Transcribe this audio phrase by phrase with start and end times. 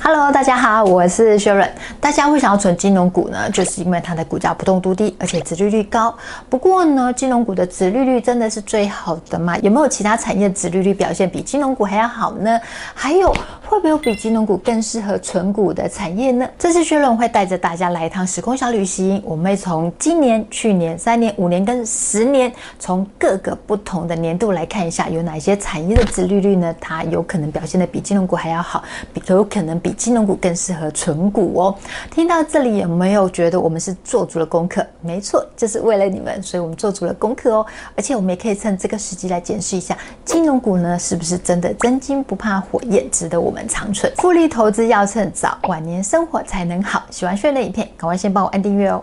[0.00, 1.68] Hello，大家好，我是 Sharon。
[2.00, 6.12] 大家会想要存金融股呢，就是因为它的股价不动度低，而且殖利率高。
[6.48, 9.56] 不过呢，金融股的殖利率真的是最好的吗？
[9.58, 12.58] 有没有其他产业殖利率表现比金融股还要好呢？
[12.94, 13.32] 还有
[13.72, 16.46] 会不会有比金融股更适合存股的产业呢？
[16.58, 26.74] 这次薛龙会带着大家来一趟时空小旅行，我们会从今年、去年、三年、五年跟十年，从各个不同的年度来看一下，有哪些产业的殖利率呢？
[26.78, 28.84] 它有可能表现得比金融股还要好，
[29.14, 31.74] 比有可能比金融股更适合存股哦。
[32.10, 34.86] 听到这里有没有觉得我们是做足了功课？
[35.00, 37.64] 没错，就是为了你们，所以我们做足了功课哦。
[37.96, 39.96] 而且我们也可以趁这个时机来检视一下
[40.26, 44.12] 金融股呢，是不是真的真金不怕火焰，值得我们长存？
[44.16, 47.02] 复利投资要趁早，晚年生活才能好。
[47.10, 49.02] 喜欢炫的影片，赶快先帮我按订阅哦。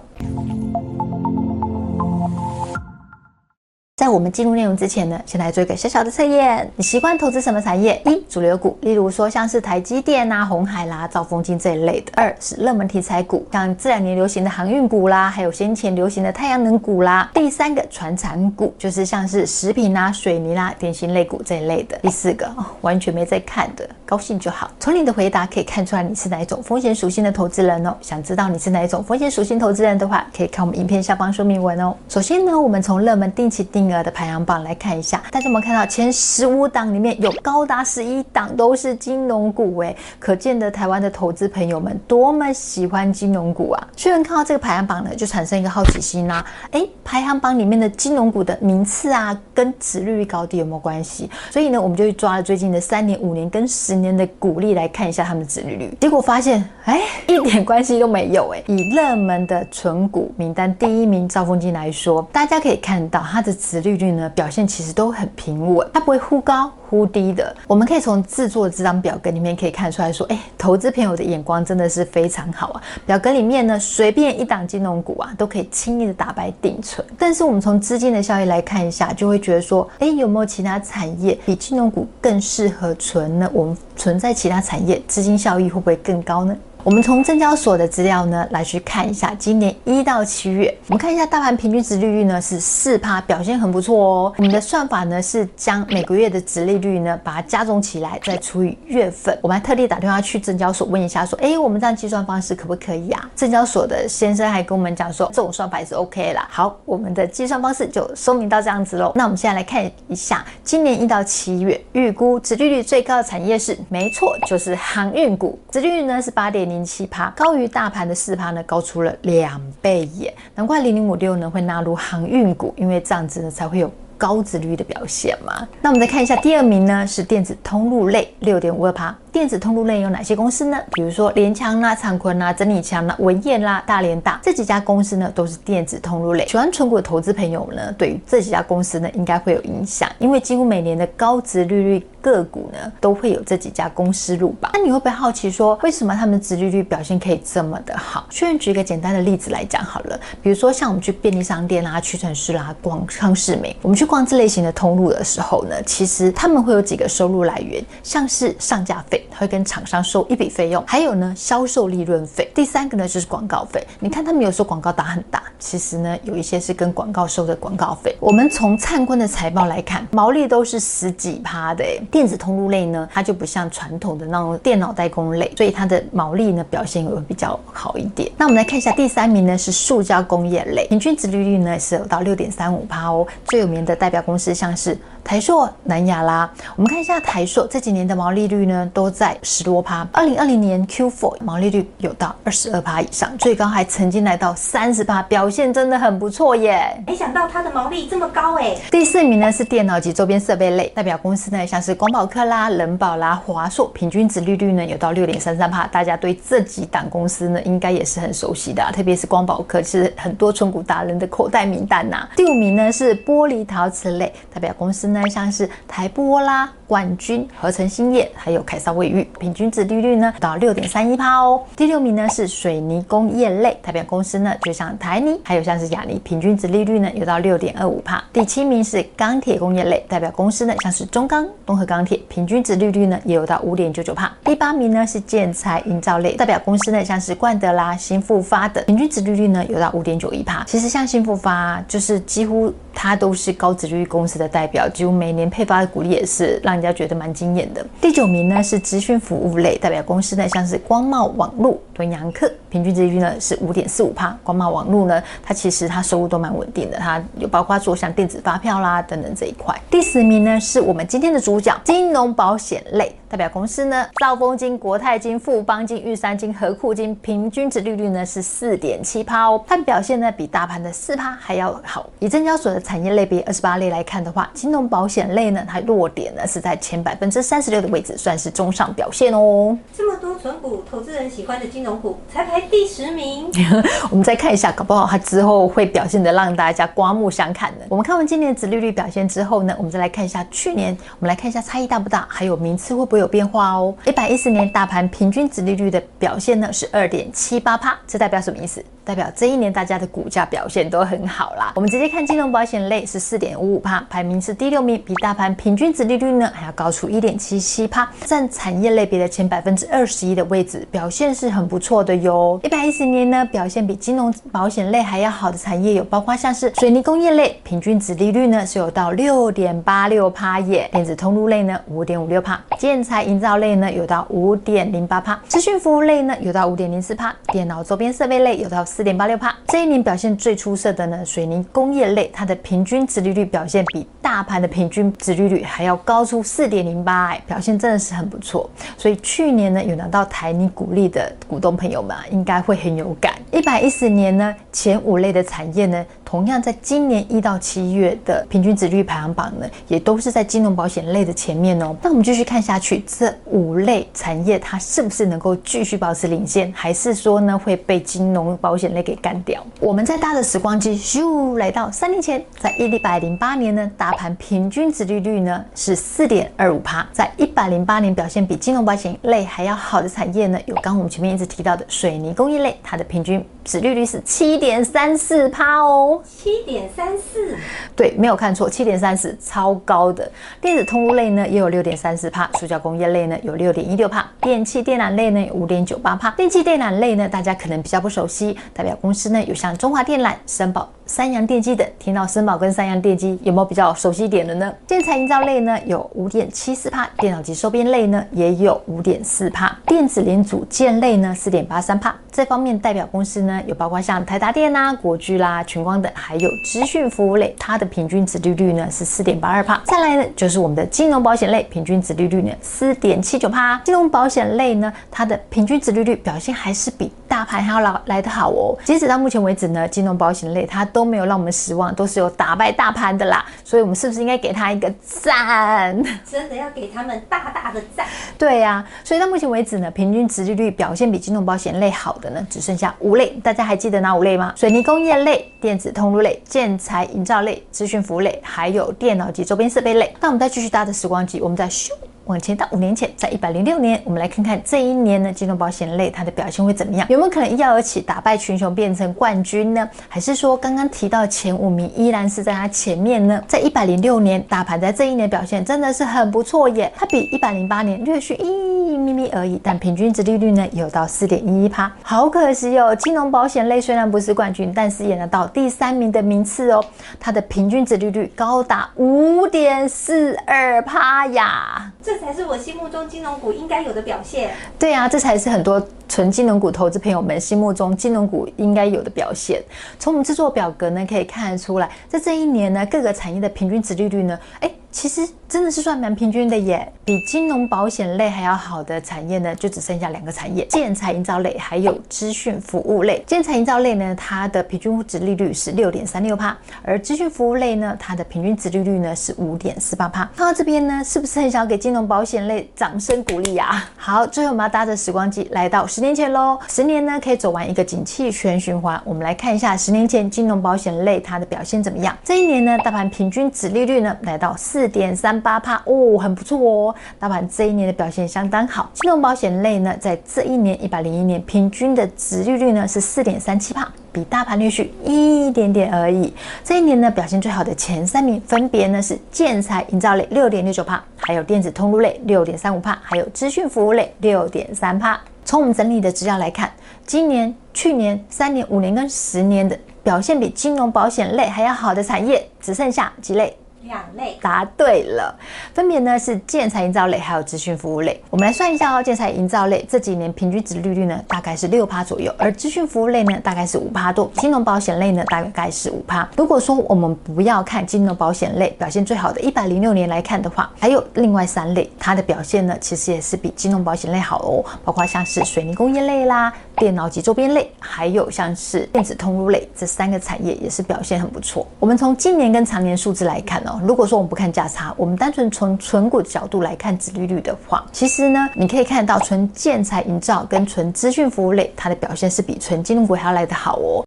[4.10, 6.70] 我们进入内容之前呢，先来做一个小小的测验。
[6.76, 8.02] 你习惯投资什么产业？
[8.06, 12.12] 一、主流股，例如说像是台积电啊、红海啦、兆丰金这一类的。
[12.16, 17.30] 二是热门题材股，像这两年流行的航运股啦，还有先前流行的太阳能股啦。
[17.34, 21.98] 第三个传产股，就是像是食品啦、水泥啦、电信类股这一类的。
[22.02, 24.70] 第四个哦，完全没在看的，高兴就好。
[24.80, 27.96] 从你的回答可以看出来你是哪一种风险属性的投资人哦。
[28.02, 31.96] 想知道你是哪一种风险属性投资人的话，可以看我们影片下方说明文哦。
[32.08, 39.80] 首先呢，我们从热门定期定额的排行榜来看一下，大家有没有看到前十五档里面有高达十一档都是金融股？
[39.80, 43.88] 哎，可见得台湾的投资朋友们多么喜欢金融股啊！
[43.96, 51.30] 虽然看到这个排行榜呢，就产生一个好奇心啦、哎，排行榜里面的金融股的名次啊，跟殖利率高低有没有关系？
[51.50, 55.96] 所以呢，我们就去抓了最近的三年、五年跟十年的股利来看一下他们的殖利率。
[56.00, 58.50] 结果发现，哎， 一点关系都没有。
[58.54, 64.30] 哎，以热门的存股名单第一名兆丰金来说，大家可以看到它的殖利率呢。
[64.36, 67.56] 表现其实都很平稳，它不会忽高忽低的。
[67.68, 72.82] 我们可以从制作这张表格里面可以看出来说，哎，投资朋友的眼光真的是非常好啊。
[73.06, 77.06] 表格里面呢，随便一档金融股啊，都可以轻易的打败定存。
[77.18, 83.50] 但是我们从资金的效益来看一下，就会觉得说，哎，有没有其他产业比金融股更适合存呢？
[83.54, 86.56] 我们存在其他产业，资金效益会不会更高呢？
[86.86, 94.34] 我们从证交所的资料呢来去看一下，今年一到七月，我们看一下大盘平均值利率呢是四趴，表现很不错哦。
[94.38, 99.38] 我们的算法呢是将每个月的值利率呢把它加总起来，再除以月份。
[99.42, 103.30] 我们还特地打电话去证交所问一下，说，哎，我们这样计算方式可不可以啊？
[103.36, 106.48] 证交所的先生还跟我们讲说，这种算法也是 OK 啦。
[106.50, 109.12] 好，我们的计算方式就说明到这样子喽。
[109.16, 116.69] 那我们现在来看一下，今年一到七月，预估值利率最高的产业是，没错，就是航运股，值利率呢是八点。
[116.70, 120.34] 零七趴，高于大盘的四趴呢，高出了两倍耶！
[120.56, 125.68] 难怪零零五六呢会纳入航运股，因为这样子呢才会有高值率的表现嘛。
[125.82, 129.16] 那我们再看一下第二名呢，是电子通路类，六点五二趴。
[129.32, 130.78] 电子通路类有哪些公司呢？
[130.92, 136.48] 比如说联强啦、灿坤啦、整理强啦、文曄啦、大连大这几家公司呢，都是电子通路类。
[136.48, 144.72] 喜欢存股的投资朋友呢，对于这几家公司呢，应该会有影响，因为几乎每年的高值利率个股呢，都会有这几家公司入榜。
[144.74, 148.26] 那你会不会好奇说，为什么他们的殖利率表现可以这么的好？
[148.30, 159.19] 顺便举一个简单的例子来讲好了，比如说像我们去便利商店啦、屈臣氏啦、逛康是美，我们去逛这类型的通路的时候呢，其实他们会有几个收入来源，像是上架费。
[159.38, 162.50] 会跟厂商收一笔费用，还有呢，销售利润费。
[162.54, 163.86] 第三个呢就是广告费。
[164.00, 168.16] 你看他们有时候广告打很大，其实呢有一些是跟广告收的广告费。
[168.20, 171.84] 我们从灿坤的财报来看，毛利都是十几趴的。
[172.12, 178.32] 电子通路类呢，它就不像传统的那种电脑代工类，所以它的毛利呢表现也会比较好一点。
[178.38, 183.26] 那我们来看一下第三名呢是塑胶工业类，平均值利率呢是有到六点三五趴哦。
[183.46, 186.52] 最有名的代表公司像是台塑、南亚啦。
[186.76, 189.38] 我们看一下台塑这几年的毛利率呢都在。
[189.42, 197.02] 十多趴，二零二零年 Q4 毛利率有到二十二趴以上，最高还曾经来到三十趴，表现真的很不错耶！
[197.08, 198.76] 没想到它的毛利这么高哎。
[198.92, 212.30] 第四名呢是电脑及周边设备类，代表公司呢像是光宝科啦、人宝啦、华硕，平均值利率呢有到六点三三趴，大家对这几档公司呢应该也是很熟悉的，啊，特别是光宝科是很多存股达人的口袋名单呐，啊。
[212.36, 216.70] 第五名呢是玻璃陶瓷类，代表公司呢像是台玻啦。
[216.90, 221.64] 冠军、合成兴业还有凯撒卫浴，平均值利率呢到六点三一趴哦。
[221.78, 228.22] 第六名呢是水泥工业类，代表公司呢就像台泥，还有像是亚泥，平均值利率呢有到六点二五帕。
[228.34, 234.36] 第七名是钢铁工业类，代表公司呢像是中钢、东和钢铁，平均值利率呢也有到五点九九帕。
[234.44, 240.66] 第八名呢是建材营造类，代表公司呢像是冠德啦、新复发等，平均值利率呢有到五点九一帕。
[240.68, 246.80] 其实像新复发就是几乎它都是高值率公司的代表，几乎每年配发的股利也是让。
[246.80, 247.86] 人家觉得蛮惊艳的。
[248.00, 254.36] 第九名呢是资讯服务类代表公司呢，像是光茂网络、敦洋客，平均资金呢是五点四五趴。
[254.44, 259.80] 光茂网络呢，它其实它收入都蛮稳定的，它有包括做像电子发票啦等等这一块。
[259.92, 272.10] 第十名呢是我们今天的主角，金融保险类代表公司呢，兆丰金、国泰金、富邦金、玉山金、和库金，平均值利率呢是四点七趴哦，它表现呢比大盘的四趴还要好。
[272.18, 279.78] 以证交所的产业类别二十八类来看的话，金融保险类呢，它弱点呢是在前百分之三十六的位置，算是中上表现哦。
[279.96, 283.52] 这么多存股投资人喜欢的金融股，才排第十名。
[284.10, 287.86] 我们再看一下，搞不好它之后会表现的让大家刮目相看的。
[287.90, 293.94] 我们看完今年的殖利率表现之后呢，我们再来看一下去年，我们来看一下差异大不大，还有名次会不会有变化哦。
[294.06, 298.84] 一百一十年大盘平均值利率的表现呢是二点七八帕，这代表什么意思？
[299.04, 301.74] 代表这一年大家的股价表现都很好啦。
[301.76, 312.60] 我们直接看金融保险类是四点五五帕，排名是第六名，比大盘平均值利率呢还要高出一点七七帕，占产业类别的前百分之二十一的位置，表现是很不错的哟。
[312.64, 328.86] 一百一十年呢表现比金融保险类还要好的产业有包括像是水泥工业类，平均值利率呢是有到六点八六帕耶，电子通路类呢五点五六帕，建材营造类呢有到五点零八趴，资讯服务类呢有到五点零四趴，电脑周边设备类有到。
[328.86, 338.70] 四点八六趴，这一年表现最出色的呢，水泥工业类，它的平均值利率表现比大盘的平均值利率还要高出四点零八，哎，表现真的是很不错。
[338.96, 343.34] 所以去年呢，有拿到台泥股利的股东朋友们啊，应该会很有感。
[343.52, 346.06] 一百一十年呢，前五类的产业呢。
[346.24, 351.96] 同样，在今年一到七月的平均值率排行榜呢，也都是在金融保险类的前面哦。
[352.04, 359.60] 那我们继续看下去，这五类产业它是不是能够继续保持领先，还是说呢会被金融保险类给干掉？
[359.80, 367.08] 我们再搭着时光机，咻，来到三年前，在一百零八年呢，大盘平均值利率呢是四点二五趴。
[367.14, 376.20] 在一百零八年表现比金融保险类还要好的产业呢，有刚我们前面一直提到的水泥工艺类，它的平均殖利率是七点三四趴哦。
[376.26, 377.56] 七点三四，
[377.96, 380.28] 对，没有看错，七点三四，超高的。
[380.60, 386.32] 电子通路类呢也有六点三四趴，塑胶工业类呢有六点一六趴，电器电缆类呢有五点九八趴。
[386.32, 390.90] 电器电缆类呢大家可能比较不熟悉，代表公司呢有像中华电缆、森宝。
[391.06, 394.72] 三洋电机等，听到森宝跟三洋电机有没有比较熟悉一点的呢？
[394.86, 402.16] 建材营造类呢有五点七四趴，电脑及收边类呢也有五点四趴，电子零组件类呢四点八三趴。
[402.32, 409.82] 这方面代表公司呢有包括像台达电啦、国巨啦、群光等，还有资讯服务类，它的平均值利率呢是四点八二帕。
[409.86, 413.82] 再来呢就是我们的金融保险类，平均值利率呢四点七九帕。
[413.84, 418.78] 金融保险类呢它的平均值利率表现还是比大盘还要来来得好哦。
[418.86, 425.96] 截止到目前为止呢，金融保险类它都都没有让我们失望，都是有打败大盘的啦，所以我们是不是应该给它一个赞？
[426.30, 428.06] 真的要给他们大大的赞。
[428.38, 434.54] 对呀、啊，所以到目前为止呢，平均值利率表现比金融保险类好的呢，只剩下五类，大家还记得哪五类吗？
[434.56, 440.14] 水泥工业类、电子通路类、建材营造类、资讯服务类，还有电脑及周边设备类。
[440.20, 441.90] 那我们再继续搭着时光机，我们再咻。
[442.30, 447.08] 往前到五年前，在一百零六年，我们来看看这一年呢，金融保险类它的表现会怎么样？
[447.10, 449.90] 有没有可能一跃而起，打败群雄，变成冠军呢？
[450.08, 453.44] 还是说刚刚提到前五名依然是在它前面呢？
[453.48, 461.92] 在一百零六年，大盘在这一年表现真的是很不错耶，它比一百零八年略逊一咪咪而已，但平均值利率呢有到四点一一趴。
[462.04, 466.86] 好可惜哦，金融保险类虽然不是冠军，但是也能到第三名的名次哦，
[467.20, 471.92] 它的平均值利率高达五点四二趴呀。
[472.04, 474.52] 这才是我心目中金融股应该有的表现。
[474.78, 479.64] 对啊，这才是很多纯金融股投资朋友们心目中金融股应该有的表现。
[479.98, 484.70] 从我们制作表格呢，可以看得出来，在这一年呢，各个产业的平均值利率呢，哎。
[484.92, 493.24] 其实真的是算蛮平均的耶，比金融保险类还要好的产业呢，就只剩下两个产业：建材营造类还有资讯服务类。
[493.28, 500.28] 建材营造类呢，它的平均值利率是六点三六帕，而资讯服务类呢，它的平均值利率呢是五点四八帕。
[500.36, 503.88] 看到这边呢，是不是很想给金融保险类掌声鼓励呀？
[503.96, 506.60] 好，最后我们要搭着时光机来到十年前喽。
[506.68, 512.18] 十年呢可以走完一个景气全循环，我们来看一下十年前金融保险类它的表现怎么样。
[512.24, 514.79] 这一年呢，大盘平均值利率呢来到四。
[514.80, 516.96] 四点三八帕哦，很不错哦。
[517.20, 518.90] 大盘这一年的表现相当好。
[518.94, 526.34] 金融保险类呢，在这一年一百零一年平均的值利率呢是四点三七帕，比大盘略逊一点点而已。
[526.64, 535.20] 这一年呢表现最好的前三名分别呢是建材营造类六点六九帕，还有电子通路类六点三五帕，还有资讯服务类六点三趴。
[535.44, 536.72] 从我们整理的资料来看，
[537.06, 543.54] 今年、去年、三年、五年跟十年的表现比金融保险类还要好的产业，只剩下几类。
[543.84, 544.38] 两类。
[544.42, 545.34] 答对了，
[545.74, 548.22] 分别呢是建材营造类还有资讯服务类。
[548.30, 556.28] 我们来算一下哦，建材营造类这几年平均值利率呢大概是六趴左右，而资讯服务类呢大概是五趴多，金融保险类呢大概是五趴。
[556.36, 571.68] 如果说我们不要看金融保险类表现最好的一百零六年来看的话，还有另外三类，它的表现呢其实也是比金融保险类好哦，包括像是水泥工业类啦、电脑及周边类，还有像是电子通路类，这三个产业也是表现很不错。
[571.78, 584.06] 我们从今年跟常年数字来看哦，如果说我们不看价差，我们单纯从存股的角度来看殖利率的话，其实呢，你可以看到纯建材营造跟纯资讯服务类，它的表现是比纯金融股还要来得好哦。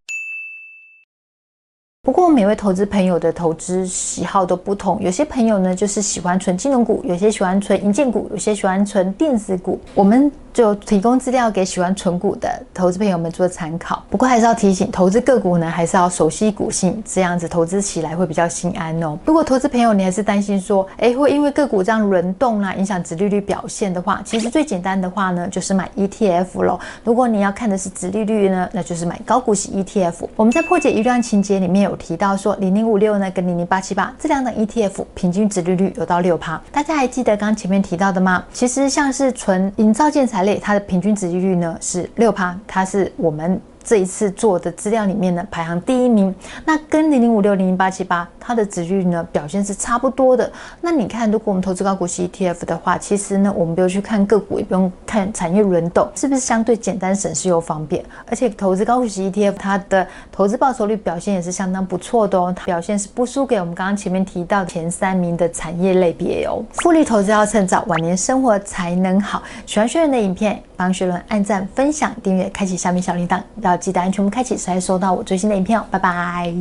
[2.02, 9.78] 不过每位投资朋友的投资喜好都不同，有些朋友呢就是喜欢纯金融股，有些喜欢纯银建股，有些喜欢纯电子股。
[9.94, 10.32] 我们。
[10.52, 14.02] 就提供资料给喜欢存股的投资朋友们做参考。
[14.10, 19.18] 不过还是要提醒，投资个股呢，还是要熟悉股性，这样子投资起来会比较心安哦。
[19.24, 26.78] 如果投资朋友你还是担心说，哎，会因为个股这样轮动啊，影响殖利率表现的话，其实最简单的话呢，就是买 ETF 喽。
[27.04, 30.28] 如果你要看的是殖利率呢，那就是买高股息 ETF。
[30.36, 36.60] 我们在破解一段情节里面有提到说，零零五六呢跟零零八七八这两档 ETF 平均殖利率有到六趴。
[36.70, 38.44] 大家还记得刚前面提到的吗？
[38.52, 43.60] 其实像是纯营造建材类，它的平均值利率呢是六趴，它是我们。
[43.84, 46.34] 这一次做的资料里面呢，排行第一名。
[46.64, 50.50] 那跟零零五六零零八七八它的值率呢表现是差不多的。
[50.80, 58.04] 那你看，如果我们投资高股息 ETF 的话，其实呢，我们不用去看个股，也不用看产业轮动，是不是相对简单、省事又方便？
[58.26, 66.62] 而且投资高股息 ETF 它的投资报酬率表现也是相当不错的哦，它表现是不输给我们刚刚前面提到前三名的产业类别哦。
[66.74, 69.42] 复利投资要趁早，晚年生活才能好。
[69.66, 73.40] 喜欢学伦的影片，帮学伦按赞、分享、订阅、开启下面小铃铛。
[73.72, 75.84] 要记得安全部开启，才收到我最新的影片哦。
[75.90, 76.54] 拜拜。